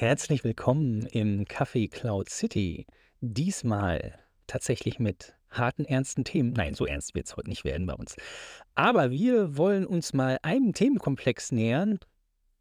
[0.00, 2.86] Herzlich willkommen im Café Cloud City.
[3.20, 6.52] Diesmal tatsächlich mit harten, ernsten Themen.
[6.52, 8.14] Nein, so ernst wird es heute nicht werden bei uns.
[8.76, 11.98] Aber wir wollen uns mal einem Themenkomplex nähern.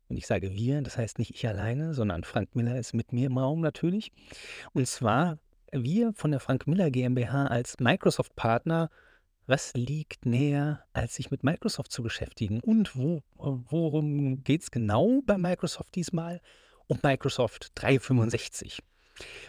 [0.09, 3.27] Und ich sage wir, das heißt nicht ich alleine, sondern Frank Miller ist mit mir
[3.27, 4.11] im Raum natürlich.
[4.73, 5.37] Und zwar
[5.71, 8.89] wir von der Frank Miller GmbH als Microsoft-Partner.
[9.45, 12.61] Was liegt näher, als sich mit Microsoft zu beschäftigen?
[12.61, 16.41] Und wo, worum geht es genau bei Microsoft diesmal?
[16.87, 18.79] Um Microsoft 365.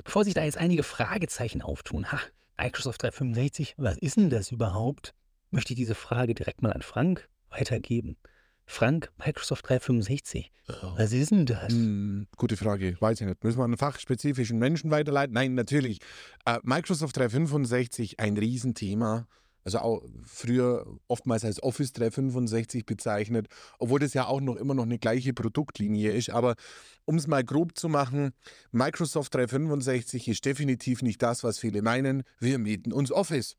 [0.04, 2.20] Bevor sich da jetzt einige Fragezeichen auftun, ha,
[2.58, 5.14] Microsoft 365, was ist denn das überhaupt?
[5.50, 8.16] Möchte ich diese Frage direkt mal an Frank weitergeben.
[8.66, 10.50] Frank, Microsoft 365,
[10.96, 11.72] was ist denn das?
[11.72, 13.42] Hm, gute Frage, weiß ich nicht.
[13.42, 15.32] Müssen wir einen fachspezifischen Menschen weiterleiten?
[15.32, 16.00] Nein, natürlich.
[16.44, 19.26] Äh, Microsoft 365, ein Riesenthema.
[19.68, 24.84] Also auch früher oftmals als Office 365 bezeichnet, obwohl das ja auch noch immer noch
[24.84, 26.30] eine gleiche Produktlinie ist.
[26.30, 26.54] Aber
[27.04, 28.30] um es mal grob zu machen,
[28.72, 32.22] Microsoft 365 ist definitiv nicht das, was viele meinen.
[32.40, 33.56] Wir mieten uns Office.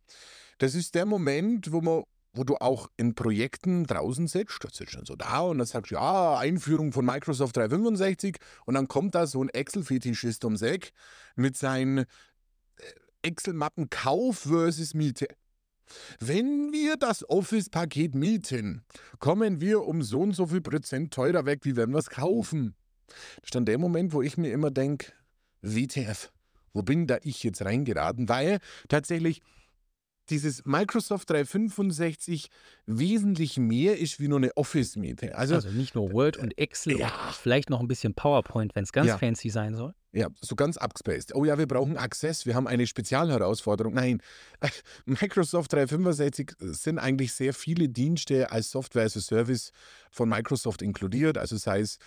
[0.58, 4.94] Das ist der Moment, wo man wo du auch in Projekten draußen sitzt, das sitzt
[4.94, 9.16] schon so da und dann sagst du, ja, Einführung von Microsoft 365 und dann kommt
[9.16, 10.92] da so ein Excel-Fetischist ums Eck
[11.36, 12.06] mit seinen äh,
[13.24, 15.28] Excel-Mappen Kauf versus Miete.
[16.20, 18.84] Wenn wir das Office-Paket mieten,
[19.20, 22.76] kommen wir um so und so viel Prozent teurer weg, wie wenn wir es kaufen.
[23.08, 25.14] Das ist dann der Moment, wo ich mir immer denke,
[25.62, 26.32] WTF,
[26.74, 28.30] wo bin da ich jetzt reingeraten?
[28.30, 29.42] Weil tatsächlich
[30.30, 32.50] dieses Microsoft 365
[32.86, 35.36] wesentlich mehr ist wie nur eine Office-Miete.
[35.36, 37.08] Also, also, nicht nur Word und Excel ja.
[37.08, 39.18] und vielleicht noch ein bisschen PowerPoint, wenn es ganz ja.
[39.18, 39.94] fancy sein soll.
[40.12, 41.36] Ja, so ganz abgespaced.
[41.36, 43.94] Oh ja, wir brauchen Access, wir haben eine Spezialherausforderung.
[43.94, 44.22] Nein,
[45.06, 49.72] Microsoft 365 sind eigentlich sehr viele Dienste als Software as a Service
[50.10, 51.38] von Microsoft inkludiert.
[51.38, 52.00] Also sei es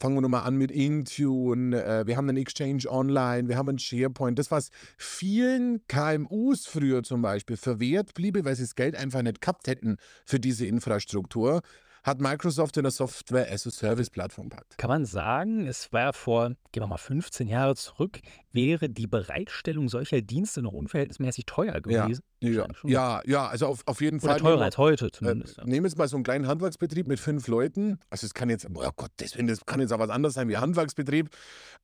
[0.00, 3.78] fangen wir nochmal an mit Intune, äh, wir haben einen Exchange Online, wir haben einen
[3.78, 4.38] SharePoint.
[4.38, 9.40] Das, was vielen KMUs früher zum Beispiel verwehrt bliebe, weil sie das Geld einfach nicht
[9.40, 11.60] gehabt hätten für diese Infrastruktur,
[12.02, 14.78] hat Microsoft in der Software as a Service Plattform packt.
[14.78, 18.20] Kann man sagen, es war vor, gehen wir mal 15 Jahre zurück,
[18.52, 22.22] wäre die Bereitstellung solcher Dienste noch unverhältnismäßig teuer gewesen?
[22.22, 24.40] Ja, ja, ja, ja, also auf, auf jeden Oder Fall.
[24.40, 25.58] teurer als heute zumindest.
[25.58, 27.98] Äh, nehmen wir jetzt mal so einen kleinen Handwerksbetrieb mit fünf Leuten.
[28.08, 30.56] Also es kann jetzt, oh Gott, das, das kann jetzt auch was anderes sein wie
[30.56, 31.28] Handwerksbetrieb.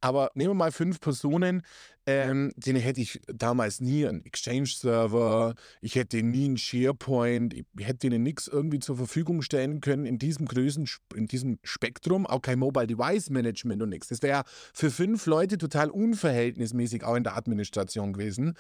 [0.01, 1.63] Aber nehmen wir mal fünf Personen,
[2.07, 8.09] ähm, denen hätte ich damals nie einen Exchange-Server, ich hätte nie einen SharePoint, ich hätte
[8.09, 12.61] denen nichts irgendwie zur Verfügung stellen können in diesem Größen, in diesem Spektrum, auch kein
[12.61, 14.09] Mobile Device Management und nichts.
[14.09, 18.55] Das wäre für fünf Leute total unverhältnismäßig auch in der Administration gewesen.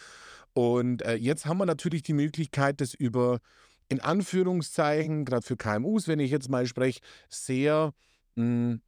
[0.56, 3.40] Und äh, jetzt haben wir natürlich die Möglichkeit, das über
[3.88, 7.92] in Anführungszeichen, gerade für KMUs, wenn ich jetzt mal spreche, sehr
[8.34, 8.80] mh, hm,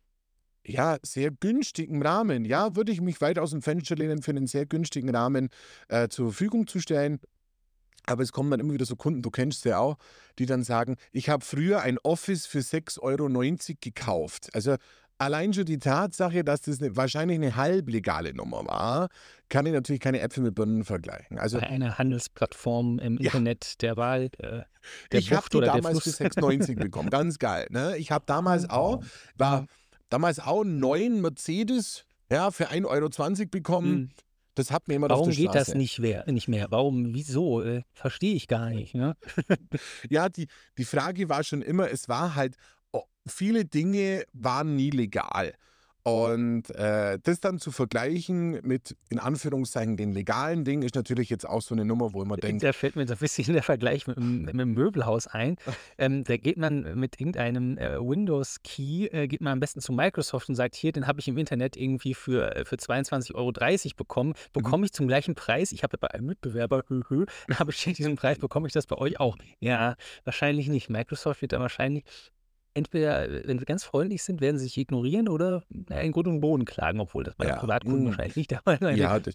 [0.69, 2.45] ja, sehr günstigen Rahmen.
[2.45, 5.49] Ja, würde ich mich weit aus dem Fenster lehnen, für einen sehr günstigen Rahmen
[5.89, 7.21] äh, zur Verfügung zu stellen.
[8.07, 9.97] Aber es kommen dann immer wieder so Kunden, du kennst sie auch,
[10.39, 14.49] die dann sagen, ich habe früher ein Office für 6,90 Euro gekauft.
[14.55, 14.77] Also
[15.19, 19.09] allein schon die Tatsache, dass das eine, wahrscheinlich eine halblegale Nummer war,
[19.49, 21.39] kann ich natürlich keine Äpfel mit Birnen vergleichen.
[21.39, 23.27] Also, Bei einer Handelsplattform im ja.
[23.27, 24.63] Internet der Wahl, äh,
[25.13, 27.67] der Ich habe die damals für 6,90 bekommen, ganz geil.
[27.71, 27.97] Ne?
[27.99, 29.05] Ich habe damals oh, auch,
[29.37, 29.67] war
[30.09, 33.91] damals auch einen neuen Mercedes ja, für 1,20 Euro bekommen.
[33.91, 34.11] Mhm.
[34.55, 36.67] Das hat mir immer Warum geht das nicht mehr, nicht mehr?
[36.71, 37.63] Warum, wieso?
[37.63, 38.93] Äh, Verstehe ich gar nicht.
[38.93, 39.17] Ne?
[40.11, 42.57] ja, die, die Frage war schon immer, es war halt,
[43.31, 45.55] viele Dinge waren nie legal.
[46.09, 51.47] Und äh, das dann zu vergleichen mit, in Anführungszeichen, den legalen Dingen, ist natürlich jetzt
[51.47, 52.63] auch so eine Nummer, wo man denkt.
[52.63, 55.57] Da fällt mir so ein bisschen der Vergleich mit, mit dem Möbelhaus ein.
[56.01, 60.49] Ähm, da geht man mit irgendeinem äh, Windows-Key, äh, geht man am besten zu Microsoft
[60.49, 63.53] und sagt, hier, den habe ich im Internet irgendwie für, äh, für 22,30 Euro
[63.97, 64.31] bekommen.
[64.31, 64.35] Mhm.
[64.53, 65.73] Bekomme ich zum gleichen Preis?
[65.73, 68.97] Ich habe bei einem Mitbewerber, hö, hö, habe ich diesen Preis, bekomme ich das bei
[68.97, 69.37] euch auch?
[69.59, 70.89] Ja, wahrscheinlich nicht.
[70.89, 72.05] Microsoft wird da wahrscheinlich
[72.75, 76.41] entweder, äh, wenn sie ganz freundlich sind, werden sie sich ignorieren oder in Grund und
[76.41, 77.57] Boden klagen, obwohl das bei ja.
[77.57, 78.07] Privatkunden mhm.
[78.07, 79.35] wahrscheinlich nicht der Fall sein Ja, das,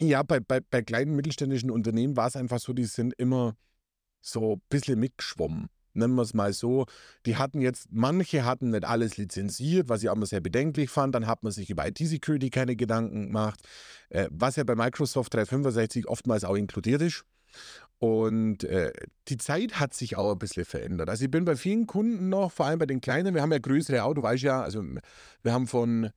[0.00, 3.56] ja bei, bei, bei kleinen mittelständischen Unternehmen war es einfach so, die sind immer
[4.20, 5.68] so ein bisschen mitgeschwommen.
[5.94, 6.86] Nennen wir es mal so.
[7.26, 11.14] Die hatten jetzt, manche hatten nicht alles lizenziert, was ich auch immer sehr bedenklich fand.
[11.14, 13.60] Dann hat man sich über IT-Security keine Gedanken gemacht,
[14.10, 17.24] äh, was ja bei Microsoft 365 oftmals auch inkludiert ist.
[17.98, 18.92] Und äh,
[19.26, 21.08] die Zeit hat sich auch ein bisschen verändert.
[21.08, 23.58] Also ich bin bei vielen Kunden noch, vor allem bei den kleinen, wir haben ja
[23.58, 24.84] größere Auto, weißt ja, also
[25.42, 26.10] wir haben von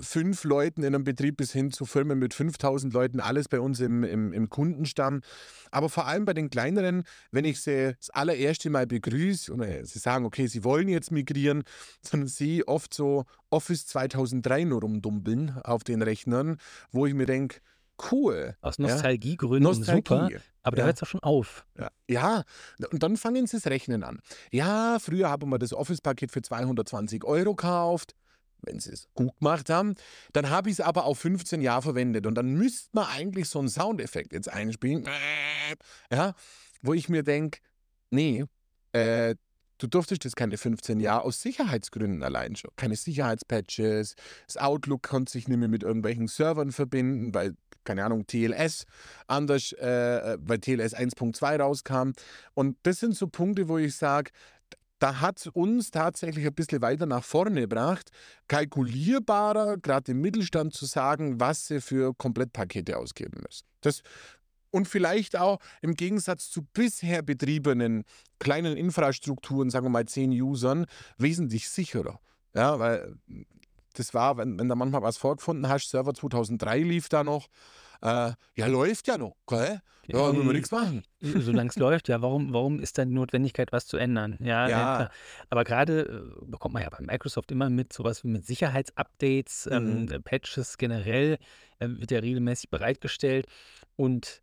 [0.00, 3.80] fünf Leuten in einem Betrieb bis hin zu Firmen mit 5000 Leuten, alles bei uns
[3.80, 5.22] im, im, im Kundenstamm.
[5.70, 9.98] Aber vor allem bei den kleineren, wenn ich sie das allererste Mal begrüße und sie
[9.98, 11.64] sagen, okay, sie wollen jetzt migrieren,
[12.10, 16.58] dann ich oft so Office 2003 nur rumdumpeln auf den Rechnern,
[16.90, 17.60] wo ich mir denke,
[18.10, 18.56] cool.
[18.60, 19.62] Aus Nostalgiegründen?
[19.62, 20.02] Nostalgie.
[20.08, 20.30] super.
[20.62, 21.66] Aber da hört es doch schon auf.
[21.78, 21.90] Ja.
[22.08, 22.44] ja,
[22.90, 24.20] und dann fangen sie das Rechnen an.
[24.50, 28.14] Ja, früher haben wir das Office-Paket für 220 Euro gekauft
[28.62, 29.94] wenn sie es gut gemacht haben.
[30.32, 33.58] Dann habe ich es aber auf 15 Jahre verwendet und dann müsste man eigentlich so
[33.58, 35.04] einen Soundeffekt jetzt einspielen,
[36.12, 36.34] ja,
[36.80, 37.58] wo ich mir denke,
[38.10, 38.44] nee,
[38.92, 39.34] äh,
[39.78, 42.70] du durftest das keine 15 Jahre aus Sicherheitsgründen allein schon.
[42.76, 44.14] Keine Sicherheitspatches,
[44.46, 48.84] das Outlook konnte sich nicht mehr mit irgendwelchen Servern verbinden, weil, keine Ahnung, TLS
[49.26, 52.12] anders, äh, weil TLS 1.2 rauskam.
[52.54, 54.30] Und das sind so Punkte, wo ich sage,
[54.98, 58.10] da hat uns tatsächlich ein bisschen weiter nach vorne gebracht,
[58.46, 63.66] kalkulierbarer, gerade im Mittelstand zu sagen, was sie für Komplettpakete ausgeben müssen.
[63.80, 64.02] Das
[64.70, 68.04] und vielleicht auch im Gegensatz zu bisher betriebenen
[68.38, 70.86] kleinen Infrastrukturen, sagen wir mal zehn Usern,
[71.18, 72.20] wesentlich sicherer.
[72.54, 73.14] Ja, weil
[73.92, 77.48] das war, wenn, wenn da manchmal was vorgefunden hast, Server 2003 lief da noch,
[78.02, 79.80] äh, ja, läuft ja noch, gell?
[80.08, 81.04] Ja, ja müssen wir nichts machen.
[81.20, 84.36] Solange es läuft, ja, warum, warum ist dann die Notwendigkeit, was zu ändern?
[84.40, 85.00] Ja, ja.
[85.00, 85.10] ja
[85.50, 90.02] aber gerade äh, bekommt man ja bei Microsoft immer mit sowas wie mit Sicherheitsupdates, ähm,
[90.02, 90.12] mhm.
[90.12, 91.38] ähm, Patches generell,
[91.78, 93.46] äh, wird ja regelmäßig bereitgestellt
[93.96, 94.42] und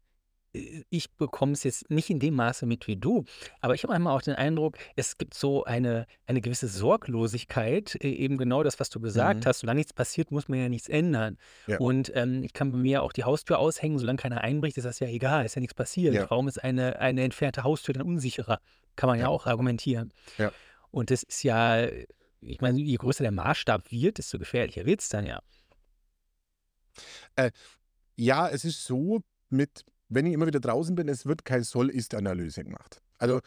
[0.51, 3.24] ich bekomme es jetzt nicht in dem Maße mit wie du,
[3.62, 8.10] aber ich habe einmal auch den Eindruck, es gibt so eine, eine gewisse Sorglosigkeit, äh,
[8.10, 9.46] eben genau das, was du gesagt Mhm.
[9.48, 9.60] hast.
[9.60, 11.38] Solange nichts passiert, muss man ja nichts ändern.
[11.68, 11.78] Ja.
[11.78, 15.00] Und ähm, ich kann bei mir auch die Haustür aushängen, solange keiner einbricht, ist das
[15.00, 16.16] ja egal, ist ja nichts passiert.
[16.16, 16.30] Ja.
[16.30, 18.60] Warum ist eine, eine entfernte Haustür dann unsicherer?
[18.96, 19.30] Kann man ja, Ja.
[19.30, 20.12] auch argumentieren.
[20.92, 21.86] Und das ist ja,
[22.42, 25.42] ich meine, je größer der Maßstab wird, desto gefährlicher wird es dann ja.
[27.36, 27.51] Äh,
[28.16, 32.63] ja, es ist so mit wenn ich immer wieder draußen bin, es wird keine Soll-Ist-Analyse
[32.63, 33.01] gemacht.
[33.17, 33.39] Also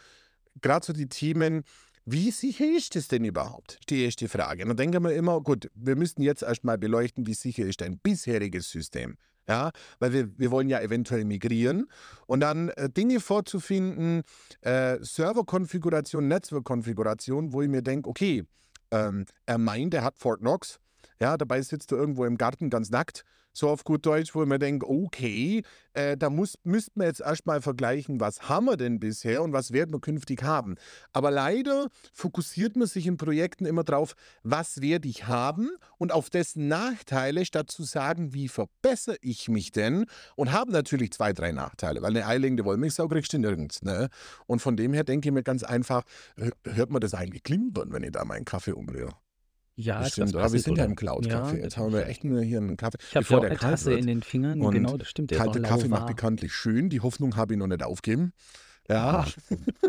[0.61, 1.63] gerade so die Themen,
[2.05, 3.79] wie sicher ist es denn überhaupt?
[3.89, 4.63] Die erste Frage.
[4.63, 7.97] Und dann denken wir immer, gut, wir müssten jetzt erstmal beleuchten, wie sicher ist ein
[7.97, 9.17] bisheriges System.
[9.47, 11.87] Ja, weil wir, wir wollen ja eventuell migrieren
[12.27, 14.23] und dann äh, Dinge vorzufinden,
[14.61, 18.45] äh, Serverkonfiguration, Netzwerkkonfiguration, wo ich mir denke, okay,
[18.91, 20.79] ähm, er meint, er hat Fort Knox,
[21.19, 23.23] ja, dabei sitzt er irgendwo im Garten ganz nackt
[23.53, 25.61] so auf gut Deutsch, wo man denkt, okay,
[25.93, 29.71] äh, da muss, müsste man jetzt erstmal vergleichen, was haben wir denn bisher und was
[29.71, 30.75] werden wir künftig haben.
[31.13, 36.31] Aber leider fokussiert man sich in Projekten immer drauf, was werde ich haben und auf
[36.31, 40.05] dessen Nachteile, statt zu sagen, wie verbessere ich mich denn
[40.35, 43.83] und haben natürlich zwei, drei Nachteile, weil eine eierlegende Wollmilchsau kriegst du nirgends.
[43.83, 44.09] Ne?
[44.47, 46.03] Und von dem her denke ich mir ganz einfach,
[46.63, 49.13] hört man das eigentlich klimpern, wenn ich da meinen Kaffee umrühre?
[49.75, 50.35] Ja, das stimmt.
[50.35, 51.57] Aber wir sind ja im Cloud-Café.
[51.57, 52.97] Ja, Jetzt haben wir echt nur hier einen Kaffee.
[53.09, 54.61] Ich habe ja auch eine Tasse in den Fingern.
[54.61, 55.31] Und genau, das stimmt.
[55.31, 56.89] Kalte Kaffee macht bekanntlich schön.
[56.89, 58.33] Die Hoffnung habe ich noch nicht aufgeben.
[58.87, 59.25] Ja.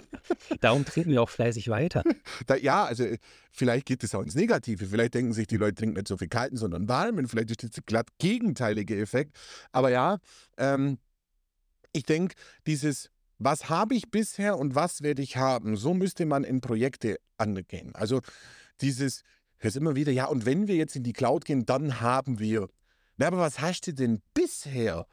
[0.61, 2.03] Darum treten wir auch fleißig weiter.
[2.47, 3.05] Da, ja, also
[3.53, 4.87] vielleicht geht es auch ins Negative.
[4.87, 7.29] Vielleicht denken sich, die Leute trinken nicht so viel kalten, sondern warmen.
[7.29, 9.37] Vielleicht ist das der glatt gegenteilige Effekt.
[9.73, 10.19] Aber ja,
[10.59, 10.99] ähm,
[11.93, 12.35] ich denke,
[12.67, 17.19] dieses, was habe ich bisher und was werde ich haben, so müsste man in Projekte
[17.37, 17.95] angehen.
[17.95, 18.21] Also
[18.81, 19.23] dieses,
[19.59, 22.69] hörst immer wieder, ja, und wenn wir jetzt in die Cloud gehen, dann haben wir.
[23.17, 25.07] Na, aber was hast du denn bisher?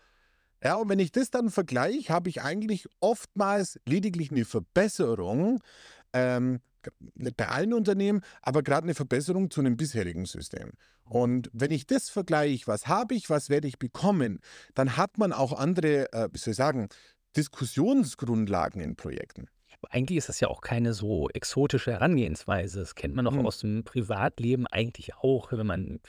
[0.64, 5.62] Ja, und wenn ich das dann vergleiche, habe ich eigentlich oftmals lediglich eine Verbesserung,
[6.14, 6.60] ähm,
[7.16, 10.72] nicht bei allen Unternehmen, aber gerade eine Verbesserung zu einem bisherigen System.
[11.04, 14.40] Und wenn ich das vergleiche, was habe ich, was werde ich bekommen,
[14.74, 16.90] dann hat man auch andere, äh, wie soll ich sagen,
[17.36, 19.48] Diskussionsgrundlagen in Projekten.
[19.90, 22.80] Eigentlich ist das ja auch keine so exotische Herangehensweise.
[22.80, 23.46] Das kennt man doch mhm.
[23.46, 26.00] aus dem Privatleben eigentlich auch, wenn man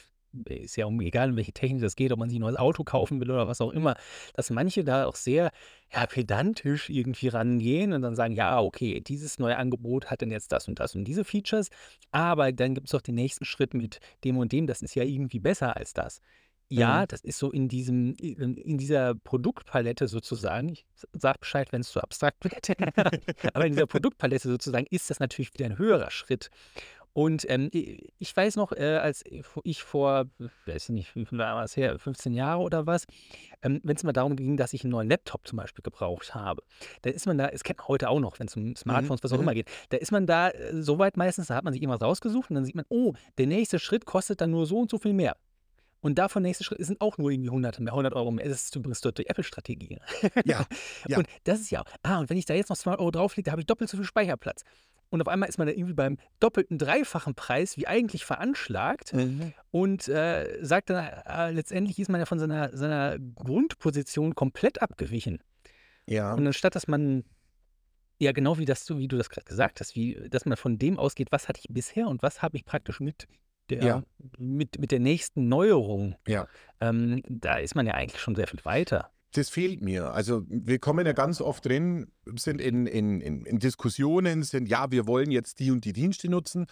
[0.47, 2.85] ist ja um, egal, um welche Technik das geht, ob man sich ein neues Auto
[2.85, 3.97] kaufen will oder was auch immer,
[4.35, 5.51] dass manche da auch sehr
[5.93, 10.53] ja, pedantisch irgendwie rangehen und dann sagen, ja, okay, dieses neue Angebot hat dann jetzt
[10.53, 11.69] das und das und diese Features,
[12.11, 15.05] aber dann gibt es doch den nächsten Schritt mit dem und dem, das ist ja
[15.05, 16.21] irgendwie besser als das.
[16.75, 17.07] Ja, Mhm.
[17.07, 20.71] das ist so in diesem in dieser Produktpalette sozusagen.
[20.71, 22.69] Ich sage Bescheid, wenn es zu abstrakt wird.
[23.55, 26.49] Aber in dieser Produktpalette sozusagen ist das natürlich wieder ein höherer Schritt.
[27.15, 29.23] Und, ähm, ich weiß noch, äh, als
[29.65, 30.27] ich vor,
[30.65, 33.05] weiß nicht, war es her, 15 Jahre oder was,
[33.63, 36.63] ähm, wenn es mal darum ging, dass ich einen neuen Laptop zum Beispiel gebraucht habe,
[37.03, 39.23] da ist man da das kennt man heute auch noch, wenn es um Mhm, Smartphones,
[39.23, 39.41] was auch mhm.
[39.41, 42.03] immer geht, da ist man da, äh, so weit meistens, da hat man sich irgendwas
[42.07, 44.99] rausgesucht und dann sieht man: „Oh, der nächste Schritt kostet dann nur so und so
[44.99, 45.37] viel mehr.“
[46.03, 48.49] Und davon nächste Schritt sind auch nur irgendwie 100, 100 Euro mehr.
[48.49, 49.99] Das ist übrigens dort die Apple-Strategie.
[50.45, 50.67] Ja,
[51.09, 51.17] ja.
[51.19, 53.53] Und das ist ja, ah, und wenn ich da jetzt noch 200 Euro drauflege, da
[53.53, 54.63] habe ich doppelt so viel Speicherplatz.
[55.11, 59.53] und auf einmal ist man dann irgendwie beim doppelten, dreifachen Preis wie eigentlich veranschlagt Mhm.
[59.71, 65.39] und äh, sagt dann, äh, letztendlich ist man ja von seiner, seiner Grundposition komplett abgewichen.
[66.07, 66.35] Ja.
[66.35, 67.25] Und anstatt dass man,
[68.19, 70.99] ja genau wie das, wie du das gerade gesagt hast, wie, dass man von dem
[70.99, 73.27] ausgeht, was hatte ich bisher und was habe ich praktisch mit
[73.73, 74.03] der, Ja.
[74.39, 76.47] mit, mit der nächsten Neuerung, Ja.
[76.81, 79.11] ähm, da ist man ja eigentlich schon sehr viel weiter.
[79.35, 80.13] Das fehlt mir.
[80.13, 84.91] Also wir kommen ja ganz oft drin, sind in, in, in, in Diskussionen, sind, ja,
[84.91, 86.67] wir wollen jetzt die und die Dienste nutzen.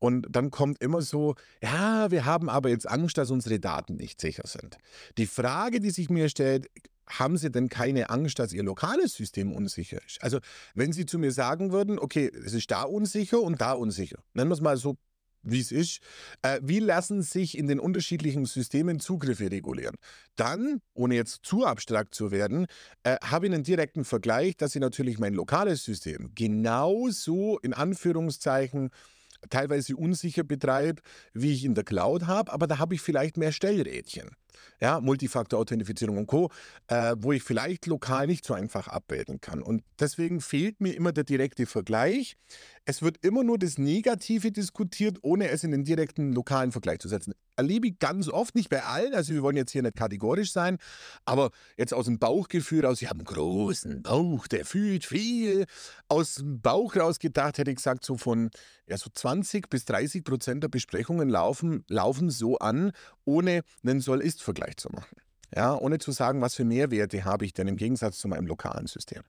[0.00, 4.20] Und dann kommt immer so, ja, wir haben aber jetzt Angst, dass unsere Daten nicht
[4.20, 4.76] sicher sind.
[5.16, 6.66] Die Frage, die sich mir stellt,
[7.06, 10.22] haben Sie denn keine Angst, dass Ihr lokales System unsicher ist?
[10.22, 10.40] Also
[10.74, 14.50] wenn Sie zu mir sagen würden, okay, es ist da unsicher und da unsicher, nennen
[14.50, 14.96] wir es mal so,
[15.44, 16.00] wie es ist,
[16.42, 19.96] äh, wie lassen sich in den unterschiedlichen Systemen Zugriffe regulieren?
[20.36, 22.66] Dann, ohne jetzt zu abstrakt zu werden,
[23.02, 28.90] äh, habe ich einen direkten Vergleich, dass ich natürlich mein lokales System genauso in Anführungszeichen
[29.50, 33.52] teilweise unsicher betreibe, wie ich in der Cloud habe, aber da habe ich vielleicht mehr
[33.52, 34.30] Stellrädchen.
[34.80, 36.50] Ja, Multifaktor-Authentifizierung und Co.,
[36.88, 39.62] äh, wo ich vielleicht lokal nicht so einfach abbilden kann.
[39.62, 42.36] Und deswegen fehlt mir immer der direkte Vergleich.
[42.84, 47.08] Es wird immer nur das Negative diskutiert, ohne es in den direkten lokalen Vergleich zu
[47.08, 47.34] setzen.
[47.56, 50.78] Erlebe ich ganz oft, nicht bei allen, also wir wollen jetzt hier nicht kategorisch sein,
[51.24, 55.64] aber jetzt aus dem Bauchgefühl raus, ich habe einen großen Bauch, der fühlt viel.
[56.08, 58.50] Aus dem Bauch raus gedacht, hätte ich gesagt, so von
[58.86, 62.92] ja, so 20 bis 30 Prozent der Besprechungen laufen, laufen so an,
[63.24, 65.16] ohne einen Soll-Ist-Vergleich zu machen.
[65.54, 68.86] Ja, ohne zu sagen, was für Mehrwerte habe ich denn im Gegensatz zu meinem lokalen
[68.86, 69.22] System.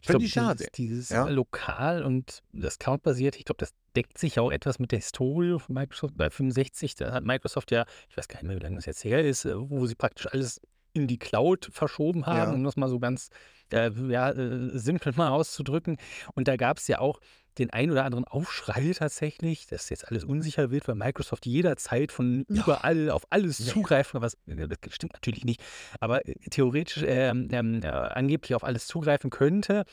[0.00, 0.56] Ich glaube, schade.
[0.58, 1.28] dieses, dieses Ja.
[1.28, 5.74] lokal und das Cloud-basiert, ich glaube, das deckt sich auch etwas mit der Historie von
[5.74, 6.16] Microsoft.
[6.16, 9.02] Bei 65, da hat Microsoft ja, ich weiß gar nicht mehr, wie lange das jetzt
[9.02, 10.60] her ist, äh, wo sie praktisch alles
[10.92, 12.52] in die Cloud verschoben haben, Ja.
[12.52, 13.30] um das mal so ganz
[13.72, 15.96] äh, ja, äh, simpel mal auszudrücken.
[16.34, 17.18] Und da gab es ja auch
[17.58, 22.44] den ein oder anderen Aufschrei tatsächlich, dass jetzt alles unsicher wird, weil Microsoft jederzeit von
[22.48, 25.62] überall auf alles Ja, zugreifen kann, was äh, das stimmt natürlich nicht,
[26.00, 29.84] aber äh, theoretisch ähm, äh, angeblich auf alles zugreifen könnte.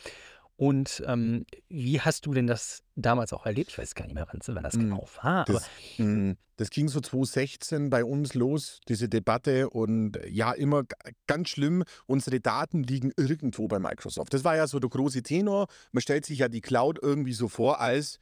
[0.59, 3.71] Und ähm, wie hast du denn das damals auch erlebt?
[3.71, 5.45] Ich weiß gar nicht mehr, wann, wann das Mm, genau war.
[5.45, 9.69] Das, mh, das ging so 2016 bei uns los, diese Debatte.
[9.69, 10.83] Und ja, immer
[11.27, 14.33] ganz schlimm, unsere Daten liegen irgendwo bei Microsoft.
[14.33, 15.67] Das war ja so der große Tenor.
[15.93, 18.19] Man stellt sich ja die Cloud irgendwie so vor als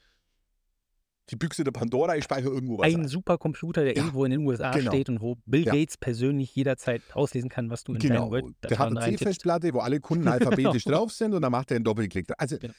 [1.29, 3.07] die Büchse der Pandora, ich speichere irgendwo was ein.
[3.07, 4.91] Supercomputer, der Ja, irgendwo in den USA genau.
[4.91, 5.73] steht und wo Bill Ja.
[5.73, 9.17] Gates persönlich jederzeit auslesen kann, was du in deinem Genau, der hat eine.
[9.17, 10.27] C-Festplatte, wo alle Kunden
[10.73, 12.27] alphabetisch drauf sind und dann macht er einen Doppelklick.
[12.37, 12.73] Also Genau.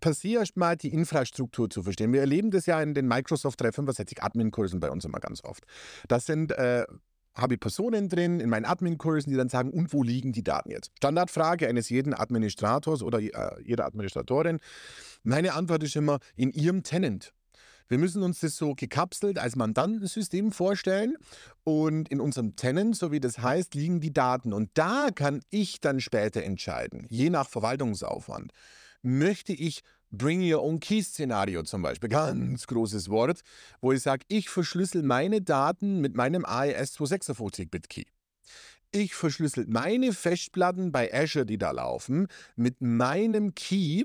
[0.00, 2.12] passiert erst mal die Infrastruktur zu verstehen.
[2.12, 5.64] Wir erleben das ja in den Microsoft 365 Admin-Kursen bei uns immer ganz oft.
[6.08, 6.84] Das sind, äh,
[7.34, 10.70] habe ich Personen drin in meinen Admin-Kursen, die dann sagen, und wo liegen die Daten
[10.70, 10.90] jetzt?
[10.96, 13.30] Standardfrage eines jeden Administrators oder äh,
[13.62, 14.58] jeder Administratorin.
[15.22, 17.32] Meine Antwort ist immer, in ihrem Tenant.
[17.90, 21.16] Wir müssen uns das so gekapselt als Mandantensystem vorstellen
[21.64, 24.52] und in unserem Tenant, so wie das heißt, liegen die Daten.
[24.52, 28.52] Und da kann ich dann später entscheiden, je nach Verwaltungsaufwand,
[29.02, 29.82] möchte ich
[30.12, 33.40] Bring Your Own Key Szenario zum Beispiel, ganz großes Wort,
[33.80, 38.04] wo ich sage, ich verschlüssel meine Daten mit meinem AES 256-Bit-Key.
[38.92, 44.04] Ich verschlüssel meine Festplatten bei Azure, die da laufen, mit meinem Key,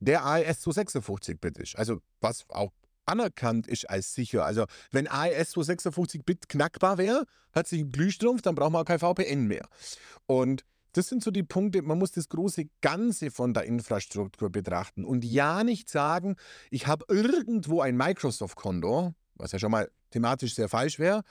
[0.00, 1.76] der AES 256-Bit ist.
[1.76, 2.72] Also was auch
[3.06, 4.44] anerkannt ist als sicher.
[4.44, 8.98] Also wenn AES 256-Bit knackbar wäre, hat sich ein Glühstrumpf, dann braucht man auch kein
[8.98, 9.68] VPN mehr.
[10.26, 15.04] Und das sind so die Punkte, man muss das große Ganze von der Infrastruktur betrachten
[15.04, 16.36] und ja nicht sagen,
[16.70, 21.22] ich habe irgendwo ein Microsoft-Konto, was ja schon mal thematisch sehr falsch wäre,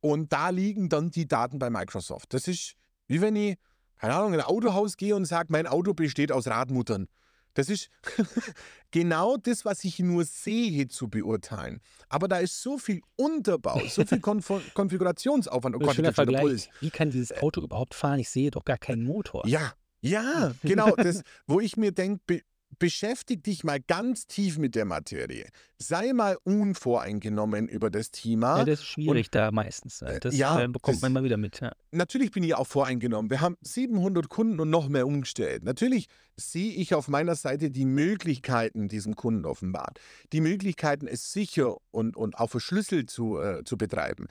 [0.00, 2.34] und da liegen dann die Daten bei Microsoft.
[2.34, 2.76] Das ist
[3.06, 3.56] wie wenn ich,
[3.96, 7.06] keine Ahnung, in ein Autohaus gehe und sage, mein Auto besteht aus Radmuttern.
[7.54, 7.88] Das ist
[8.90, 11.80] genau das, was ich nur sehe, zu beurteilen.
[12.08, 15.76] Aber da ist so viel Unterbau, so viel Konf Konfigurationsaufwand.
[15.76, 16.70] Oh Gott, Schöner Vergleich.
[16.80, 18.18] Wie kann dieses Auto überhaupt fahren?
[18.18, 19.46] Ich sehe doch gar keinen Motor.
[19.46, 20.90] Ja, ja, genau.
[20.96, 22.42] Das, wo ich mir denke,
[22.78, 25.48] be beschäftig dich mal ganz tief mit der Materie.
[25.78, 28.58] Sei mal unvoreingenommen über das Thema.
[28.58, 30.02] Ja, das ist schwierig da meistens.
[30.02, 31.60] Äh, Das ja, äh, bekommt das- man mal wieder mit.
[31.60, 31.72] Ja.
[31.92, 33.30] Natürlich bin ich auch voreingenommen.
[33.30, 35.64] Wir haben 700 Kunden und noch mehr umgestellt.
[35.64, 39.98] Natürlich sehe ich auf meiner Seite die Möglichkeiten diesem Kunden offenbart.
[40.32, 44.26] Die Möglichkeiten, es sicher und, und auch verschlüsselt zu, äh, zu betreiben.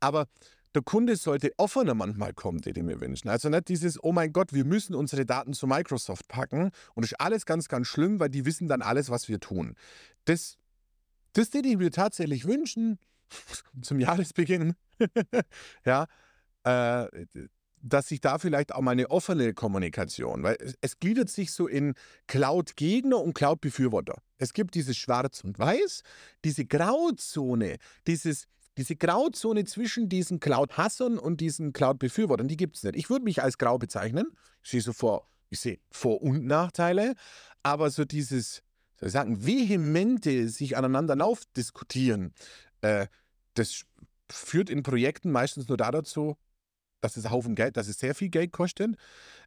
[0.00, 0.26] Aber
[0.74, 3.28] der Kunde sollte offener manchmal kommen, den ich mir wünschen.
[3.28, 7.12] Also nicht dieses, oh mein Gott, wir müssen unsere Daten zu Microsoft packen und das
[7.12, 9.76] ist alles ganz, ganz schlimm, weil die wissen dann alles, was wir tun.
[10.24, 10.56] Das,
[11.32, 12.98] das den ich mir tatsächlich wünschen
[13.82, 14.74] zum Jahresbeginn.
[15.84, 16.06] ja,
[16.64, 17.06] äh,
[17.86, 21.68] dass sich da vielleicht auch mal eine offene Kommunikation, weil es, es gliedert sich so
[21.68, 21.94] in
[22.26, 24.22] Cloud-Gegner und Cloud-Befürworter.
[24.38, 26.02] Es gibt dieses Schwarz und Weiß,
[26.44, 27.76] diese Grauzone,
[28.06, 32.96] dieses, diese Grauzone zwischen diesen Cloud-Hassern und diesen Cloud-Befürwortern, die gibt es nicht.
[32.96, 34.26] Ich würde mich als grau bezeichnen.
[34.62, 37.14] Ich sehe so vor, ich sehe Vor- und Nachteile,
[37.62, 38.62] aber so dieses,
[38.98, 42.34] soll ich sagen, vehemente sich aneinander aufdiskutieren,
[42.80, 43.06] äh,
[43.54, 43.84] das
[44.30, 46.36] führt in Projekten meistens nur dazu,
[47.00, 48.96] dass es Haufen Geld, dass es sehr viel Geld kostet.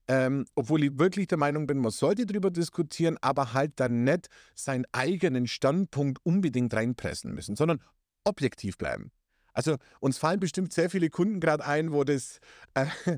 [0.07, 4.29] Ähm, obwohl ich wirklich der Meinung bin, man sollte darüber diskutieren, aber halt dann nicht
[4.55, 7.81] seinen eigenen Standpunkt unbedingt reinpressen müssen, sondern
[8.24, 9.12] objektiv bleiben.
[9.58, 12.40] Also uns fallen bestimmt sehr viele Kunden gerade ein, wo das,
[12.76, 12.86] äh,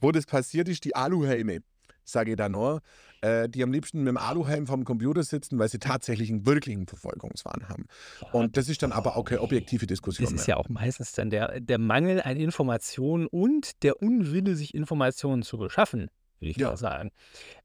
[0.00, 1.60] wo das passiert ist, die Aluhelme
[2.04, 2.80] sage ich da nur,
[3.20, 6.86] äh, die am liebsten mit dem Aluhelm vom Computer sitzen, weil sie tatsächlich einen wirklichen
[6.86, 7.84] Verfolgungswahn haben.
[8.32, 10.24] Und das ist dann aber auch keine objektive Diskussion.
[10.24, 10.56] Das ist mehr.
[10.56, 15.58] ja auch meistens dann der, der Mangel an Informationen und der Unwille, sich Informationen zu
[15.58, 16.08] beschaffen,
[16.40, 16.70] würde ich ja.
[16.70, 17.10] mal sagen.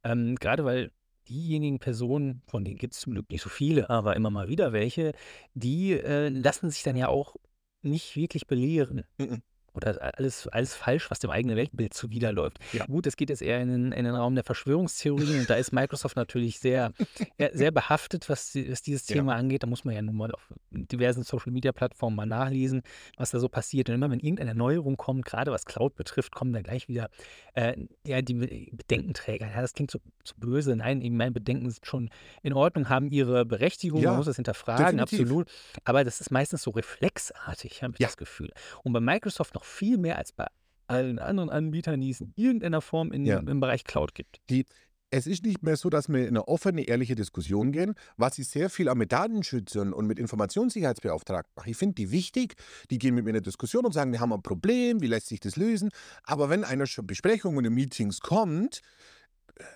[0.03, 0.91] Ähm, gerade weil
[1.29, 4.73] diejenigen Personen, von denen gibt es zum Glück nicht so viele, aber immer mal wieder
[4.73, 5.13] welche,
[5.53, 7.37] die äh, lassen sich dann ja auch
[7.83, 9.03] nicht wirklich belehren.
[9.17, 12.59] Mhm oder alles, alles falsch, was dem eigenen Weltbild zuwiderläuft.
[12.73, 12.85] Ja.
[12.85, 15.71] Gut, es geht jetzt eher in den, in den Raum der Verschwörungstheorien und da ist
[15.71, 16.93] Microsoft natürlich sehr,
[17.53, 19.39] sehr behaftet, was, was dieses Thema ja.
[19.39, 19.63] angeht.
[19.63, 22.83] Da muss man ja nun mal auf diversen Social-Media-Plattformen mal nachlesen,
[23.17, 23.89] was da so passiert.
[23.89, 27.09] Und immer wenn irgendeine Neuerung kommt, gerade was Cloud betrifft, kommen da gleich wieder
[27.53, 27.75] äh,
[28.05, 29.47] ja, die Bedenkenträger.
[29.49, 30.75] Ja, das klingt so, so böse.
[30.75, 32.09] Nein, eben meine Bedenken sind schon
[32.41, 35.21] in Ordnung, haben ihre Berechtigung, ja, man muss das hinterfragen, definitiv.
[35.21, 35.51] absolut.
[35.83, 38.51] Aber das ist meistens so reflexartig, habe ich das Gefühl.
[38.83, 40.47] Und bei Microsoft noch noch viel mehr als bei
[40.87, 43.39] allen anderen Anbietern, die es in irgendeiner Form in, ja.
[43.39, 44.41] im Bereich Cloud gibt.
[44.49, 44.65] Die,
[45.09, 48.47] es ist nicht mehr so, dass wir in eine offene, ehrliche Diskussion gehen, was ich
[48.49, 51.69] sehr viel auch mit Datenschützern und mit Informationssicherheitsbeauftragten mache.
[51.69, 52.55] Ich finde die wichtig,
[52.89, 55.27] die gehen mit mir in eine Diskussion und sagen, wir haben ein Problem, wie lässt
[55.27, 55.89] sich das lösen?
[56.23, 58.81] Aber wenn einer schon Besprechungen und Meetings kommt,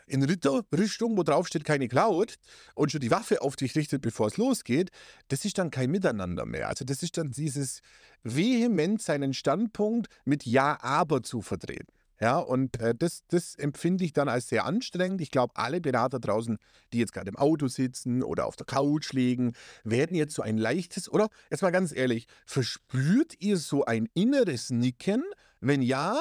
[0.08, 2.36] in Ritterrüstung, wo drauf steht keine Cloud
[2.76, 4.90] und schon die Waffe auf dich richtet, bevor es losgeht,
[5.28, 6.70] das ist dann kein Miteinander mehr.
[6.70, 7.82] Also das ist dann dieses
[8.24, 11.88] vehement seinen Standpunkt mit Ja, aber zu vertreten.
[12.20, 15.22] Ja, und äh, das, das empfinde ich dann als sehr anstrengend.
[15.22, 16.58] Ich glaube, alle Berater draußen,
[16.92, 19.54] die jetzt gerade im Auto sitzen oder auf der Couch liegen,
[19.84, 24.72] werden jetzt so ein leichtes, oder jetzt mal ganz ehrlich, verspürt ihr so ein inneres
[24.72, 25.24] Nicken?
[25.60, 26.20] Wenn ja,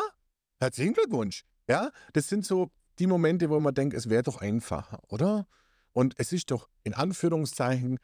[0.61, 1.45] herzlichen Glückwunsch.
[1.66, 5.46] Ja, das sind so die Momente, wo man denkt, es wäre doch einfacher, oder?
[5.92, 7.98] Und es ist doch in Anführungszeichen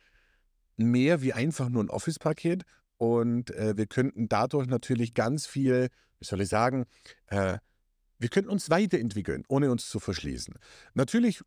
[0.76, 2.64] mehr wie einfach nur ein Office-Paket.
[2.96, 6.86] Und äh, wir könnten dadurch natürlich ganz viel, wie soll ich sagen,
[7.26, 7.58] äh,
[8.18, 10.54] wir könnten uns weiterentwickeln, ohne uns zu verschließen.
[10.94, 11.42] Natürlich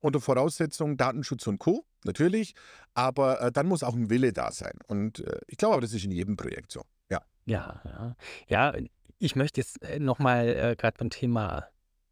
[0.00, 1.86] unter Voraussetzung Datenschutz und Co.
[2.04, 2.54] Natürlich,
[2.92, 4.78] aber äh, dann muss auch ein Wille da sein.
[4.86, 6.82] Und äh, ich glaube, das ist in jedem Projekt so.
[7.10, 7.22] Ja.
[7.46, 8.16] Ja, ja.
[8.46, 8.74] Ja,
[9.18, 11.66] ich möchte jetzt äh, nochmal äh, gerade beim Thema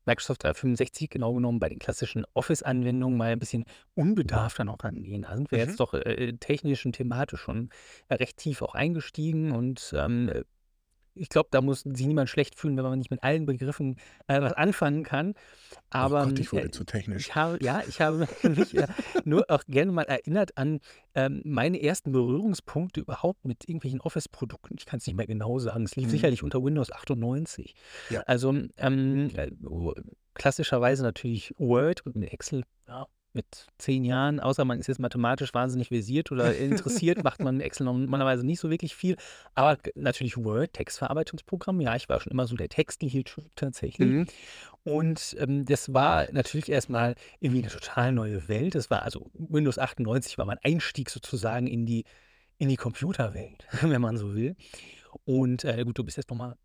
[0.05, 5.23] Microsoft 365 genau genommen bei den klassischen Office-Anwendungen mal ein bisschen unbedarfter noch angehen.
[5.23, 5.65] Da sind wir mhm.
[5.65, 7.71] jetzt doch äh, technisch und thematisch schon
[8.09, 10.31] äh, recht tief auch eingestiegen und ähm,
[11.15, 13.97] ich glaube, da muss sich niemand schlecht fühlen, wenn man nicht mit allen Begriffen
[14.27, 15.35] äh, was anfangen kann.
[15.91, 17.29] Aber oh Gott, ich wurde äh, zu technisch.
[17.29, 18.89] Ich habe, ja, ich habe mich äh,
[19.25, 20.81] nur auch gerne mal erinnert an
[21.15, 24.77] ähm, meine ersten Berührungspunkte überhaupt mit irgendwelchen Office-Produkten.
[24.79, 25.85] Ich kann es nicht mehr genau sagen.
[25.85, 26.11] Es lief mhm.
[26.11, 27.75] sicherlich unter Windows 98.
[28.11, 28.21] Ja.
[28.23, 29.51] Also ähm, äh,
[30.35, 32.65] klassischerweise natürlich Word und Excel.
[32.89, 37.61] Ja, mit zehn Jahren, außer man ist jetzt mathematisch wahnsinnig versiert oder interessiert, macht man
[37.61, 39.17] Excel normalerweise nicht so wirklich viel.
[39.55, 44.09] Aber natürlich Word, Textverarbeitungsprogramm, ja, ich war schon immer so der Textlied tatsächlich.
[44.09, 44.27] Mhm.
[44.85, 48.75] Und ähm, das war natürlich erstmal irgendwie eine total neue Welt.
[48.75, 52.05] Das war also Windows 98 war mein Einstieg sozusagen in die,
[52.59, 54.57] in die Computerwelt, wenn man so will.
[55.25, 56.57] Und äh, gut, du bist jetzt nochmal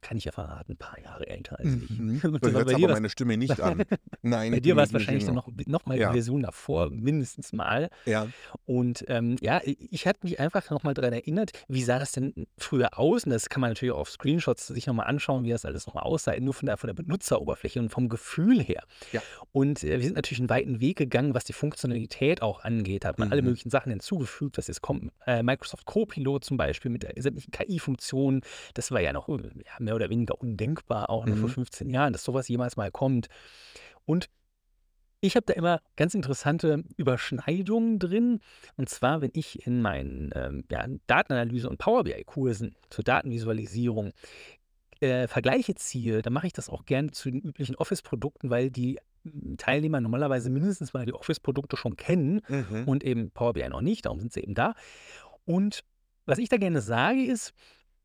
[0.00, 1.90] kann ich ja verraten, ein paar Jahre älter als ich.
[1.90, 2.20] Mhm.
[2.38, 3.82] Du hörst aber meine Stimme nicht an.
[4.22, 6.08] Nein, bei dir war es wahrscheinlich dann noch, noch mal ja.
[6.08, 7.90] die Version davor, mindestens mal.
[8.06, 8.28] Ja.
[8.66, 12.46] Und ähm, ja, ich hatte mich einfach noch mal daran erinnert, wie sah das denn
[12.56, 13.24] früher aus?
[13.24, 15.86] Und das kann man natürlich auch auf Screenshots sich noch mal anschauen, wie das alles
[15.86, 18.84] noch mal aussah, nur von der, von der Benutzeroberfläche und vom Gefühl her.
[19.12, 19.22] Ja.
[19.52, 23.04] Und äh, wir sind natürlich einen weiten Weg gegangen, was die Funktionalität auch angeht.
[23.04, 23.32] Hat man mhm.
[23.32, 24.58] alle möglichen Sachen hinzugefügt.
[24.58, 24.80] Das ist
[25.26, 28.42] äh, Microsoft Copilot zum Beispiel mit sämtlichen KI-Funktionen.
[28.74, 29.44] Das war ja noch ja,
[29.88, 31.40] mehr oder weniger undenkbar, auch noch mhm.
[31.40, 33.28] vor 15 Jahren, dass sowas jemals mal kommt.
[34.04, 34.28] Und
[35.20, 38.40] ich habe da immer ganz interessante Überschneidungen drin.
[38.76, 44.12] Und zwar, wenn ich in meinen ähm, ja, Datenanalyse- und Power BI-Kursen zur Datenvisualisierung
[45.00, 48.98] äh, Vergleiche ziehe, dann mache ich das auch gerne zu den üblichen Office-Produkten, weil die
[49.24, 52.84] hm, Teilnehmer normalerweise mindestens mal die Office-Produkte schon kennen mhm.
[52.84, 54.74] und eben Power BI noch nicht, darum sind sie eben da.
[55.46, 55.82] Und
[56.26, 57.54] was ich da gerne sage ist,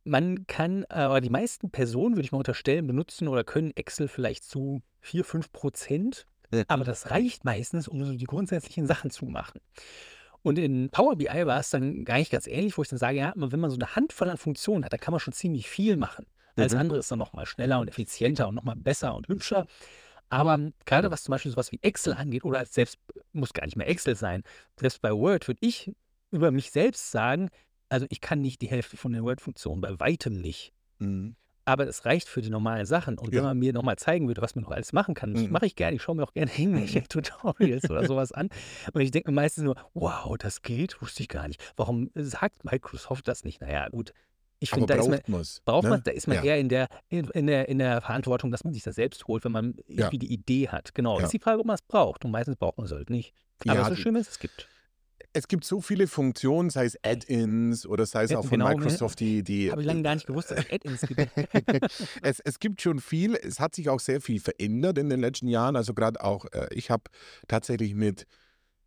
[0.04, 4.08] man kann, äh, aber die meisten Personen, würde ich mal unterstellen, benutzen oder können Excel
[4.08, 6.26] vielleicht zu 4, 5 Prozent.
[6.68, 9.60] Aber das reicht meistens, um so die grundsätzlichen Sachen zu machen.
[10.44, 13.18] Und in Power BI war es dann gar nicht ganz ähnlich, wo ich dann sage,
[13.18, 15.96] ja, wenn man so eine Handvoll an Funktionen hat, dann kann man schon ziemlich viel
[15.98, 16.26] machen.
[16.56, 16.80] Alles Mhm.
[16.80, 19.66] andere ist dann nochmal schneller und effizienter und nochmal besser und hübscher.
[20.30, 23.00] Aber gerade was zum Beispiel sowas wie Excel angeht, oder selbst,
[23.32, 24.44] muss gar nicht mehr Excel sein,
[24.80, 25.92] selbst bei Word würde ich
[26.32, 27.50] über mich selbst sagen,
[27.90, 30.74] also ich kann nicht die Hälfte von den Word-Funktionen, bei weitem nicht.
[31.00, 31.36] Mhm.
[31.66, 33.18] Aber es reicht für die normalen Sachen.
[33.18, 33.44] Und wenn Ja.
[33.44, 35.52] man mir nochmal zeigen würde, was man noch alles machen kann, das Mhm.
[35.52, 35.96] mache ich gerne.
[35.96, 38.50] Ich schaue mir auch gerne irgendwelche Tutorials oder sowas an.
[38.92, 41.64] Und ich denke mir meistens nur, wow, das geht, wusste ich gar nicht.
[41.78, 43.62] Warum sagt Microsoft das nicht?
[43.62, 44.14] Naja, gut.
[44.60, 45.90] Ich finde, da braucht man braucht ne?
[45.90, 46.44] man, da ist man Ja.
[46.44, 49.44] eher in der, in, in, der, in der Verantwortung, dass man sich das selbst holt,
[49.46, 50.06] wenn man Ja.
[50.06, 50.94] irgendwie die Idee hat.
[50.96, 51.18] Genau.
[51.20, 51.26] Ja.
[51.26, 52.24] Ist die Frage, ob man es braucht.
[52.26, 53.34] Und meistens braucht man es halt nicht.
[53.68, 54.68] Aber Ja, so schön ist es gibt.
[55.36, 58.68] Es gibt so viele Funktionen, sei es Add-ins oder sei es auch von genau?
[58.70, 61.28] Microsoft, die, die Habe ich lange gar nicht gewusst, dass es Add-ins gibt.
[62.22, 65.48] es, es gibt schon viel, es hat sich auch sehr viel verändert in den letzten
[65.48, 65.76] Jahren.
[65.76, 67.04] Also gerade auch, äh, ich habe
[67.48, 68.28] tatsächlich mit,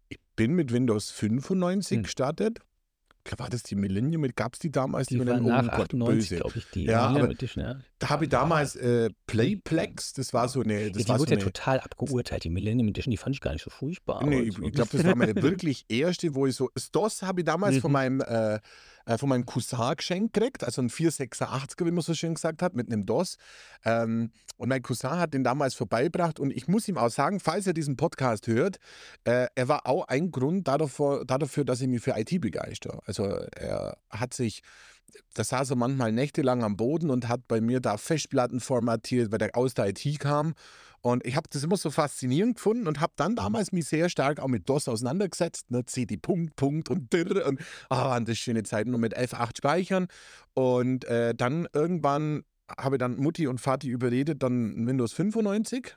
[0.09, 2.03] ich bin mit Windows 95 Hm.
[2.05, 2.59] gestartet.
[3.39, 4.25] War das die Millennium?
[4.37, 5.09] Gab es die damals?
[5.09, 6.37] Die mit war den- oh nach Gott, 98, böse.
[6.41, 6.85] glaube ich, die.
[6.85, 7.81] Ja, Millennium aber- Edition, ja.
[7.99, 11.21] Da habe ich damals äh, Playplex, das war so eine, das Ja, die war so
[11.23, 12.45] wurde ja eine total abgeurteilt.
[12.45, 14.23] Die Millennium Edition, die fand ich gar nicht so furchtbar.
[14.27, 16.71] Nee, so- ich glaube, das war meine wirklich erste, wo ich so.
[16.75, 17.93] Das DOS habe ich damals von Mhm.
[17.93, 18.59] meinem, äh,
[19.07, 22.75] äh, von meinem Cousin geschenkt gekriegt, also ein 486er, wie man so schön gesagt hat,
[22.75, 23.37] mit einem DOS.
[23.85, 27.67] Ähm, und mein Cousin hat den damals vorbeigebracht und ich muss ihm auch sagen, falls
[27.67, 28.77] er diesen Podcast hört,
[29.25, 33.01] äh, er war auch ein Grund dafür, dafür, dass ich mich für IT begeister.
[33.07, 34.61] Also er hat sich,
[35.35, 39.43] da saß er manchmal nächtelang am Boden und hat bei mir da Festplatten formatiert, weil
[39.43, 40.55] er aus der IT kam.
[41.03, 44.41] Und ich habe das immer so faszinierend gefunden und habe dann damals mich sehr stark
[44.41, 45.71] auch mit DOS auseinandergesetzt.
[45.71, 45.85] Ne?
[45.87, 50.09] CD Punkt, Punkt und Dirr und ah, waren das schöne Zeiten nur mit F8 speichern.
[50.55, 52.43] Und äh, dann irgendwann
[52.77, 55.97] habe ich dann Mutti und Vati überredet, dann Windows 95.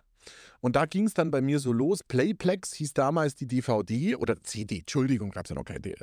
[0.60, 2.04] Und da ging es dann bei mir so los.
[2.04, 5.80] Playplex hieß damals die DVD oder CD, Entschuldigung, gab es ja noch keine.
[5.80, 5.96] D-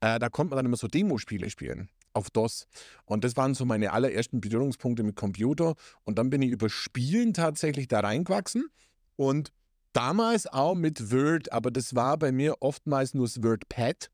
[0.00, 2.66] Äh, da konnte man dann immer so Demospiele spielen auf DOS.
[3.04, 5.74] Und das waren so meine allerersten Berührungspunkte mit Computer.
[6.04, 8.68] Und dann bin ich über Spielen tatsächlich da reingewachsen.
[9.16, 9.52] Und
[9.92, 14.10] damals auch mit Word, aber das war bei mir oftmals nur das WordPad.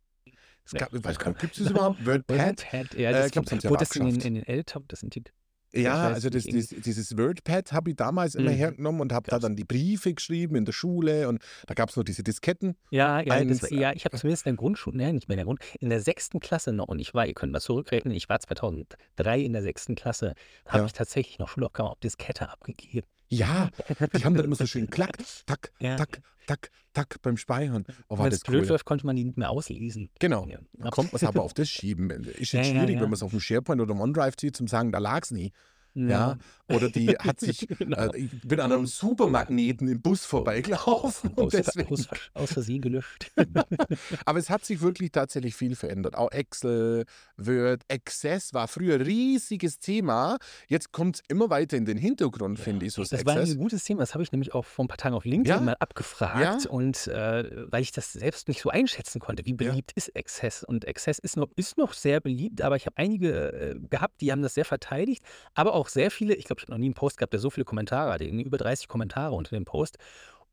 [0.64, 0.80] Es Ja.
[0.80, 1.98] gab, nicht, gibt es das überhaupt?
[2.06, 2.38] WordPad?
[2.38, 5.00] WordPad, ja, Äh, das ich glaub, das wo aber das in in den L-Top, das
[5.00, 5.22] sind die.
[5.74, 8.56] Ja, weiß also das, das, dieses WordPad habe ich damals immer Mhm.
[8.56, 11.96] hergenommen und habe da dann die Briefe geschrieben in der Schule und da gab es
[11.96, 12.76] noch diese Disketten.
[12.90, 15.34] Ja, ja, das war, 1, ja ich habe zumindest in der Grundschule, ne, nicht mehr
[15.34, 18.14] in der Grund, in der sechsten Klasse noch, und ich war, ihr könnt mal zurückrechnen,
[18.14, 20.32] ich war 2003 in der sechsten Klasse,
[20.66, 20.86] habe Ja.
[20.86, 23.06] ich tatsächlich noch Schulaufgaben auf Diskette abgegeben.
[23.28, 23.70] Ja,
[24.16, 25.96] die haben dann immer so schön klack, tack, Ja.
[25.96, 27.84] tack, tack, tack beim Speichern.
[28.08, 28.68] Oh, war das blöd cool.
[28.68, 30.10] läuft, konnte man die nicht mehr auslesen.
[30.18, 30.46] Genau.
[30.46, 30.58] Ja.
[30.72, 32.10] Da kommt man es aber auf das schieben.
[32.10, 34.92] Ist jetzt ja, schwierig, wenn man es auf dem SharePoint oder OneDrive zieht, zum sagen,
[34.92, 35.52] da lag es nie.
[36.06, 36.36] Ja.
[36.68, 36.76] Ja.
[36.76, 38.12] Oder die hat sich, Genau.
[38.12, 41.32] äh, ich bin an einem Supermagneten im Bus vorbeigelaufen.
[41.36, 43.30] Aus, deswegen, aus, aus Versehen gelöscht.
[44.24, 46.14] aber es hat sich wirklich tatsächlich viel verändert.
[46.16, 47.04] Auch Excel,
[47.36, 50.38] Word, Access war früher ein riesiges Thema.
[50.68, 53.54] Jetzt kommt es immer weiter in den Hintergrund, finde ich, so das Das war Access.
[53.54, 55.60] ein gutes Thema, das habe ich nämlich auch vor ein paar Tagen auf LinkedIn Ja.
[55.60, 56.64] mal abgefragt.
[56.64, 56.70] Ja.
[56.70, 60.64] Und äh, weil ich das selbst nicht so einschätzen konnte, wie beliebt ist Access?
[60.64, 64.30] Und Access ist noch, ist noch sehr beliebt, aber ich habe einige äh, gehabt, die
[64.32, 65.22] haben das sehr verteidigt,
[65.54, 67.50] aber auch sehr viele, ich glaube, ich habe noch nie einen Post gehabt, der so
[67.50, 69.98] viele Kommentare hatte, über 30 Kommentare unter dem Post.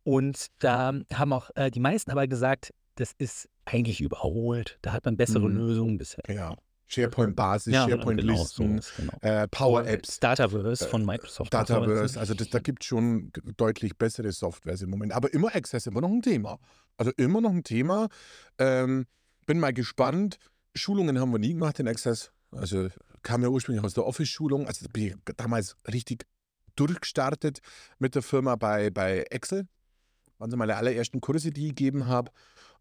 [0.03, 4.77] Und da haben auch äh, die meisten aber gesagt, das ist eigentlich überholt.
[4.81, 5.57] Da hat man bessere Mhm.
[5.57, 6.23] Lösungen bisher.
[6.27, 6.55] Ja.
[6.87, 9.13] SharePoint-Basis, genau, SharePoint-Listen, so, genau.
[9.21, 10.19] äh, Power-Apps.
[10.19, 11.51] Dataverse von Microsoft.
[11.51, 15.11] Dataverse, also das, da gibt es schon deutlich bessere Softwares im Moment.
[15.13, 16.59] Aber immer Access, immer noch ein Thema.
[16.97, 18.07] Also immer noch ein Thema.
[18.59, 19.07] Ähm,
[19.47, 20.37] bin mal gespannt.
[20.75, 22.31] Schulungen haben wir nie gemacht in Access.
[22.55, 22.89] Also
[23.23, 24.67] kam ja ursprünglich aus der Office-Schulung.
[24.67, 26.25] Also bin ich damals richtig
[26.75, 27.59] durchgestartet
[27.99, 29.67] mit der Firma bei, bei Excel.
[30.37, 32.31] Waren so meine allerersten Kurse, die ich gegeben habe.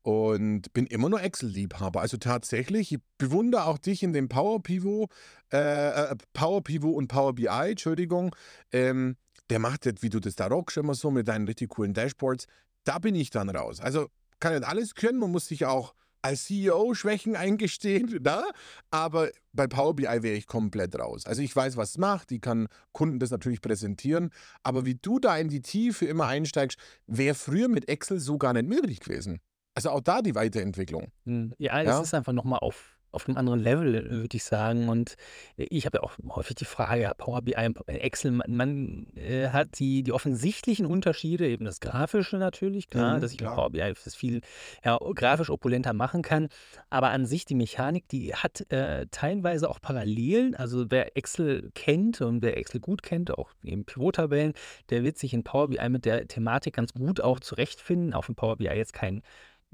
[0.03, 2.03] Und bin immer nur Excel-Liebhaber.
[2.03, 5.11] Also tatsächlich, ich bewundere auch dich in dem Power Pivot,
[5.51, 8.37] äh, äh, Power Pivot und Power BI, Entschuldigung.
[8.71, 9.17] Ähm,
[9.49, 12.47] der macht das, wie du das da rockst, immer so mit deinen richtig coolen Dashboards.
[12.85, 13.81] Da bin ich dann raus.
[13.81, 14.09] Also
[14.41, 18.43] kann nicht alles können, man muss sich auch als CEO Schwächen eingestehen, ne?
[18.91, 21.27] aber bei Power BI wäre ich komplett raus.
[21.27, 24.31] Also ich weiß, was es macht, ich kann Kunden das natürlich präsentieren,
[24.63, 28.55] aber wie du da in die Tiefe immer einsteigst, wäre früher mit Excel so gar
[28.55, 29.41] nicht möglich gewesen.
[29.75, 31.09] Also auch da die Weiterentwicklung.
[31.25, 32.01] Hm, Ja, es Ja.
[32.01, 34.89] ist einfach nochmal auf, auf einem anderen Level, würde ich sagen.
[34.89, 35.17] Und
[35.57, 37.55] ich habe ja auch häufig die Frage, ja, Power BI,
[37.87, 43.21] Excel, man, man äh, hat die, die offensichtlichen Unterschiede, eben das Grafische natürlich, klar, Mhm,
[43.21, 43.55] dass ich klar.
[43.55, 44.41] Power BI viel
[44.85, 46.49] ja, grafisch opulenter machen kann.
[46.91, 50.55] Aber an sich die Mechanik, die hat äh, teilweise auch Parallelen.
[50.55, 54.55] Also wer Excel kennt und wer Excel gut kennt, auch eben Pivot-Tabellen,
[54.91, 58.15] der wird sich in Power BI mit der Thematik ganz gut auch zurechtfinden.
[58.15, 59.23] Auch wenn Power BI jetzt kein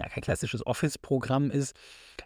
[0.01, 1.77] ja, kein klassisches Office-Programm ist.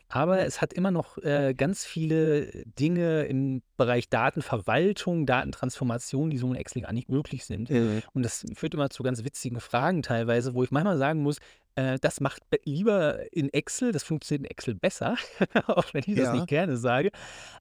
[0.09, 6.49] Aber es hat immer noch äh, ganz viele Dinge im Bereich Datenverwaltung, Datentransformation, die so
[6.49, 7.71] in Excel gar nicht möglich sind.
[8.13, 11.39] Und das führt immer zu ganz witzigen Fragen teilweise, wo ich manchmal sagen muss,
[11.77, 15.17] äh, das macht be- lieber in Excel, das funktioniert in Excel besser,
[15.67, 16.35] auch wenn ich das Ja.
[16.35, 17.11] nicht gerne sage.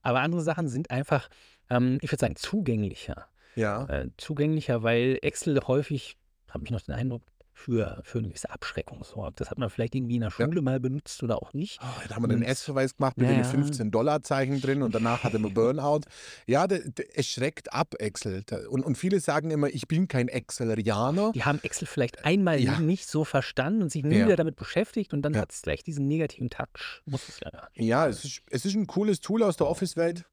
[0.02, 1.28] Aber andere Sachen sind einfach,
[1.70, 3.26] ähm, ich würde sagen, zugänglicher.
[3.56, 3.86] Ja.
[3.86, 6.16] Äh, zugänglicher, weil Excel häufig,
[6.50, 7.22] habe ich noch den Eindruck,
[7.54, 9.40] für, für eine gewisse Abschreckung sorgt.
[9.40, 10.46] Das hat man vielleicht irgendwie in der Ja.
[10.46, 11.78] Schule mal benutzt oder auch nicht.
[11.82, 13.50] Oh, da haben wir den S-Verweis gemacht mit Ja, den ja.
[13.50, 16.00] 15-Dollar-Zeichen drin und danach hatte man Burnout.
[16.46, 18.44] Ja, de, de, es schreckt ab, Excel.
[18.68, 21.32] Und, und viele sagen immer, ich bin kein Excelerianer.
[21.32, 22.78] Die haben Excel vielleicht einmal Ja.
[22.80, 24.26] nicht so verstanden und sich nie Ja.
[24.26, 25.42] wieder damit beschäftigt und dann Ja.
[25.42, 27.02] hat es gleich diesen negativen Touch.
[27.06, 27.68] Muss es ja.
[27.74, 30.24] Ja, es ist, es ist ein cooles Tool aus der Office-Welt.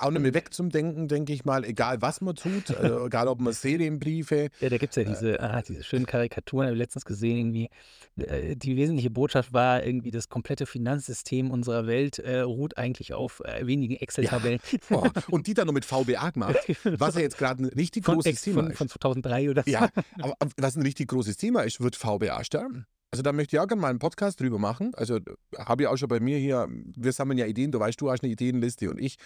[0.00, 3.52] Auch nicht mehr wegzumdenken, denke ich mal, egal was man tut, also egal ob man
[3.52, 4.48] Serienbriefe.
[4.60, 7.70] Ja, da gibt es ja diese, ah, diese schönen Karikaturen, habe ich letztens gesehen, irgendwie.
[8.16, 13.40] Äh, Die wesentliche Botschaft war irgendwie, das komplette Finanzsystem unserer Welt äh, ruht eigentlich auf
[13.44, 14.60] äh, wenigen Excel-Tabellen.
[14.90, 18.14] Oh, und die dann noch mit VBA gemacht, was ja jetzt gerade ein richtig von,
[18.16, 18.78] großes Thema von, ist.
[18.78, 19.70] von 2003 oder so.
[19.70, 19.88] Ja,
[20.20, 22.86] aber was ein richtig großes Thema ist, wird VBA sterben.
[23.10, 24.92] Also da möchte ich auch gerne mal einen Podcast drüber machen.
[24.94, 25.18] Also
[25.58, 28.22] habe ich auch schon bei mir hier, wir sammeln ja Ideen, du weißt, du hast
[28.22, 29.16] eine Ideenliste und ich.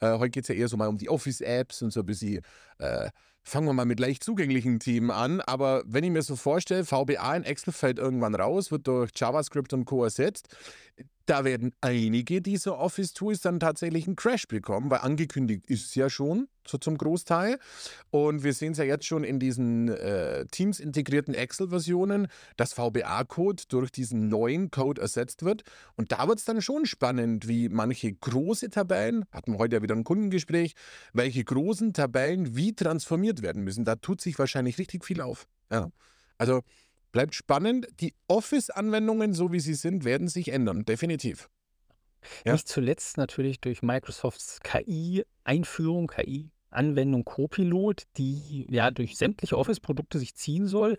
[0.00, 2.42] Äh, heute geht es ja eher so mal um die Office-Apps und so ein bisschen,
[2.78, 3.08] äh,
[3.42, 5.40] fangen wir mal mit leicht zugänglichen Themen an.
[5.40, 9.72] Aber wenn ich mir so vorstelle, VBA in Excel fällt irgendwann raus, wird durch JavaScript
[9.72, 10.04] und Co.
[10.04, 10.54] ersetzt.
[11.30, 16.10] Da werden einige dieser Office-Tools dann tatsächlich einen Crash bekommen, weil angekündigt ist es ja
[16.10, 17.60] schon, so zum Großteil.
[18.10, 23.92] Und wir sehen es ja jetzt schon in diesen äh, Teams-integrierten Excel-Versionen, dass VBA-Code durch
[23.92, 25.62] diesen neuen Code ersetzt wird.
[25.94, 29.82] Und da wird es dann schon spannend, wie manche große Tabellen, hatten wir heute ja
[29.82, 30.74] wieder ein Kundengespräch,
[31.12, 33.84] welche großen Tabellen wie transformiert werden müssen.
[33.84, 35.46] Da tut sich wahrscheinlich richtig viel auf.
[35.70, 35.92] Ja.
[36.38, 36.62] Also
[37.12, 37.86] bleibt spannend.
[38.00, 41.48] Die Office-Anwendungen, so wie sie sind, werden sich ändern, definitiv.
[42.44, 42.52] Ja.
[42.52, 50.66] Nicht zuletzt natürlich durch Microsofts KI-Einführung, KI-Anwendung Copilot, die ja durch sämtliche Office-Produkte sich ziehen
[50.66, 50.98] soll.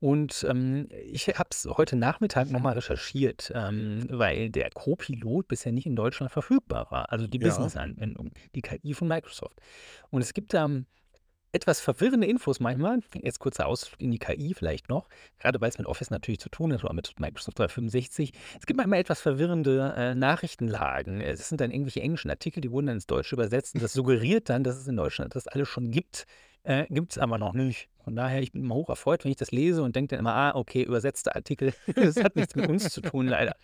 [0.00, 5.86] Und ähm, ich habe es heute Nachmittag nochmal recherchiert, ähm, weil der Copilot bisher nicht
[5.86, 7.12] in Deutschland verfügbar war.
[7.12, 7.48] Also die Ja.
[7.48, 9.60] Business-Anwendung, die KI von Microsoft.
[10.10, 10.86] Und es gibt da ähm,
[11.54, 12.98] etwas verwirrende Infos manchmal.
[13.14, 16.48] Jetzt kurzer Ausflug in die KI vielleicht noch, gerade weil es mit Office natürlich zu
[16.48, 18.32] tun hat oder mit Microsoft 365.
[18.58, 21.20] Es gibt manchmal etwas verwirrende äh, Nachrichtenlagen.
[21.20, 24.48] Es sind dann irgendwelche englischen Artikel, die wurden dann ins Deutsche übersetzt und das suggeriert
[24.50, 26.26] dann, dass es in Deutschland das alles schon gibt.
[26.64, 27.88] Äh, gibt es aber noch nicht.
[28.02, 30.34] Von daher, ich bin immer hoch erfreut, wenn ich das lese und denke dann immer,
[30.34, 33.54] ah, okay, übersetzte Artikel, das hat nichts mit uns zu tun, leider.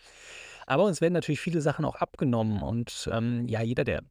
[0.66, 4.02] Aber uns werden natürlich viele Sachen auch abgenommen und ähm, ja, jeder, der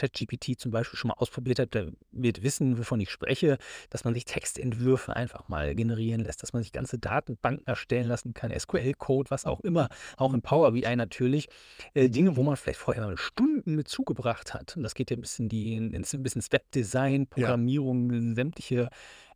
[0.00, 3.58] ChatGPT zum Beispiel schon mal ausprobiert hat, der wird wissen, wovon ich spreche,
[3.90, 8.34] dass man sich Textentwürfe einfach mal generieren lässt, dass man sich ganze Datenbanken erstellen lassen
[8.34, 11.48] kann, SQL-Code, was auch immer, auch in Power BI natürlich.
[11.94, 14.76] Äh, Dinge, wo man vielleicht vorher mal Stunden mit zugebracht hat.
[14.76, 18.88] Und das geht ja ein bisschen die, ins, ein bisschen ins Webdesign, Programmierung, sämtliche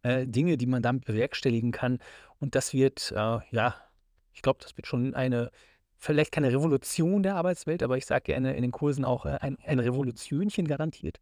[0.03, 1.98] äh, Dinge, die man damit bewerkstelligen kann.
[2.40, 3.74] Und das wird, äh, ja,
[4.33, 5.50] ich glaube, das wird schon eine
[6.04, 9.58] vielleicht keine Revolution der Arbeitswelt, aber ich sage gerne in den Kursen auch äh, ein,
[9.66, 11.20] ein Revolutionchen garantiert.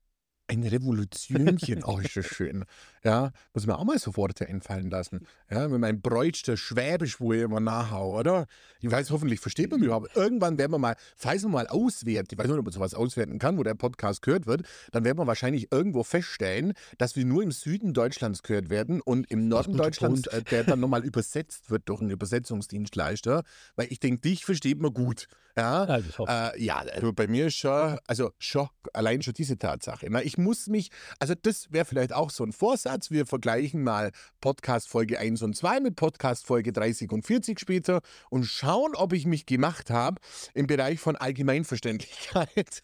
[0.52, 2.66] Ein Revolutionchen, oh, ist das schön.
[3.02, 5.26] Ja, muss mir auch mal so Worte einfallen lassen.
[5.50, 8.46] Ja, mit meinem Bräutster Schwäbisch, wo ich immer nachhau, oder?
[8.80, 10.14] Ich weiß, hoffentlich versteht man mich überhaupt.
[10.14, 13.38] Irgendwann werden wir mal, falls man mal auswertet, ich weiß nicht, ob man sowas auswerten
[13.38, 17.42] kann, wo der Podcast gehört wird, dann werden wir wahrscheinlich irgendwo feststellen, dass wir nur
[17.42, 20.36] im Süden Deutschlands gehört werden und im Norden Deutschlands, Punkt.
[20.36, 23.42] äh, der dann nochmal übersetzt wird durch einen Übersetzungsdienstleister,
[23.76, 25.28] weil ich denke, dich versteht man gut.
[25.56, 30.06] Ja, Also äh, ja, also bei mir ist schon, also schon, allein schon diese Tatsache.
[30.08, 33.10] Na, ich muss mich, also das wäre vielleicht auch so ein Vorsatz.
[33.10, 38.00] Wir vergleichen mal Podcast Folge 1 und 2 mit Podcast Folge 30 und 40 später
[38.30, 40.20] und schauen, ob ich mich gemacht habe
[40.54, 42.82] im Bereich von Allgemeinverständlichkeit.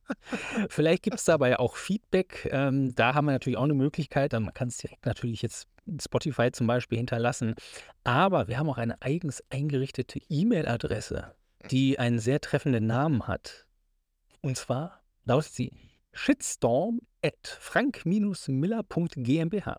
[0.68, 2.48] Vielleicht gibt es dabei auch Feedback.
[2.50, 4.32] Ähm, da haben wir natürlich auch eine Möglichkeit.
[4.32, 5.68] Man kann es direkt natürlich jetzt
[6.00, 7.54] Spotify zum Beispiel hinterlassen.
[8.04, 11.34] Aber wir haben auch eine eigens eingerichtete E-Mail-Adresse,
[11.70, 13.66] die einen sehr treffenden Namen hat.
[14.40, 15.72] Und zwar lautet sie
[16.14, 19.76] shitstorm at frank-miller.gmbh.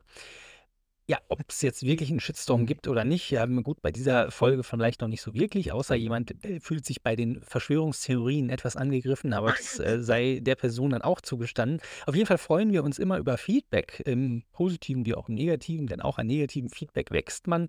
[1.08, 4.64] Ja, ob es jetzt wirklich einen Shitstorm gibt oder nicht, ja, gut, bei dieser Folge
[4.64, 9.34] vielleicht noch nicht so wirklich, außer jemand äh, fühlt sich bei den Verschwörungstheorien etwas angegriffen,
[9.34, 11.80] aber das äh, sei der Person dann auch zugestanden.
[12.08, 15.86] Auf jeden Fall freuen wir uns immer über Feedback, im Positiven wie auch im Negativen,
[15.86, 17.68] denn auch an negativen Feedback wächst man.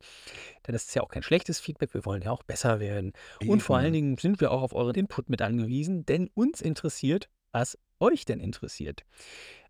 [0.66, 3.12] Denn das ist ja auch kein schlechtes Feedback, wir wollen ja auch besser werden.
[3.46, 7.28] Und vor allen Dingen sind wir auch auf euren Input mit angewiesen, denn uns interessiert,
[7.56, 9.04] was euch denn interessiert.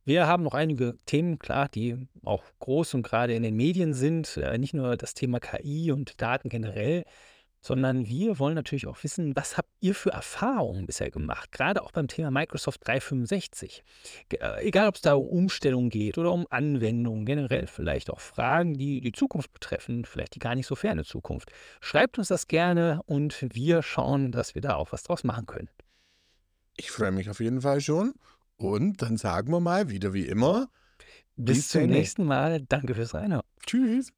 [0.05, 4.37] Wir haben noch einige Themen, klar, die auch groß und gerade in den Medien sind.
[4.37, 7.05] Äh, nicht nur das Thema KI und Daten generell,
[7.61, 11.53] sondern wir wollen natürlich auch wissen, was habt ihr für Erfahrungen bisher gemacht?
[11.53, 13.83] Gerade auch beim Thema Microsoft 365.
[14.33, 18.75] Äh, egal, ob es da um Umstellungen geht oder um Anwendungen, generell vielleicht auch Fragen,
[18.75, 21.51] die die Zukunft betreffen, vielleicht die gar nicht so ferne Zukunft.
[21.81, 25.69] Schreibt uns das gerne und wir schauen, dass wir da auch was draus machen können.
[26.77, 28.15] Ich freue mich auf jeden Fall schon.
[28.57, 30.69] Und dann sagen wir mal wieder wie immer.
[31.37, 32.63] Bis, Bis zum nächsten Mal.
[32.63, 33.45] Danke fürs Reinhören.
[33.67, 34.13] Tschüss.